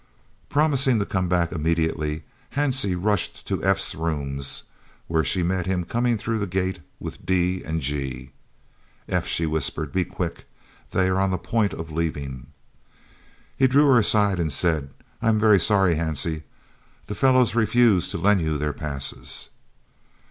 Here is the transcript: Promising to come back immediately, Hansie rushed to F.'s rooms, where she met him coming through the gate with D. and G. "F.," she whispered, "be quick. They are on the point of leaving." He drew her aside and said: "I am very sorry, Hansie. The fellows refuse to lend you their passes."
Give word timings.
Promising 0.49 0.97
to 0.97 1.05
come 1.05 1.27
back 1.29 1.51
immediately, 1.51 2.23
Hansie 2.55 2.95
rushed 2.99 3.45
to 3.45 3.63
F.'s 3.63 3.93
rooms, 3.93 4.63
where 5.07 5.23
she 5.23 5.43
met 5.43 5.67
him 5.67 5.85
coming 5.85 6.17
through 6.17 6.39
the 6.39 6.47
gate 6.47 6.79
with 6.99 7.23
D. 7.23 7.63
and 7.63 7.79
G. 7.81 8.31
"F.," 9.07 9.27
she 9.27 9.45
whispered, 9.45 9.91
"be 9.93 10.03
quick. 10.03 10.45
They 10.89 11.07
are 11.09 11.19
on 11.19 11.29
the 11.29 11.37
point 11.37 11.73
of 11.73 11.91
leaving." 11.91 12.47
He 13.55 13.67
drew 13.67 13.85
her 13.89 13.99
aside 13.99 14.39
and 14.39 14.51
said: 14.51 14.89
"I 15.21 15.29
am 15.29 15.39
very 15.39 15.59
sorry, 15.59 15.93
Hansie. 15.93 16.41
The 17.05 17.13
fellows 17.13 17.53
refuse 17.53 18.09
to 18.09 18.17
lend 18.17 18.41
you 18.41 18.57
their 18.57 18.73
passes." 18.73 19.49